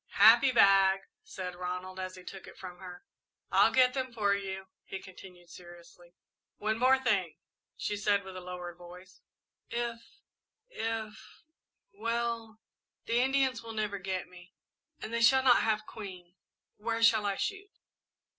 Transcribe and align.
"Happy 0.17 0.51
bag," 0.51 1.01
said 1.23 1.53
Ronald, 1.55 1.99
as 1.99 2.15
he 2.15 2.23
took 2.23 2.47
it 2.47 2.57
from 2.57 2.79
her. 2.79 3.03
"I'll 3.51 3.71
get 3.71 3.93
them 3.93 4.11
for 4.11 4.33
you," 4.33 4.65
he 4.83 4.99
continued, 4.99 5.51
seriously. 5.51 6.15
"One 6.57 6.79
thing 7.03 7.23
more," 7.23 7.29
she 7.77 7.95
said, 7.95 8.23
with 8.23 8.35
lowered 8.35 8.77
voice. 8.79 9.21
"If 9.69 10.01
if 10.71 11.43
well, 11.93 12.59
the 13.05 13.19
Indians 13.21 13.61
will 13.61 13.73
never 13.73 13.99
get 13.99 14.27
me. 14.27 14.55
And 14.99 15.13
they 15.13 15.21
shall 15.21 15.43
not 15.43 15.61
have 15.61 15.85
Queen. 15.85 16.33
Where 16.77 17.03
shall 17.03 17.27
I 17.27 17.35
shoot?" 17.35 17.69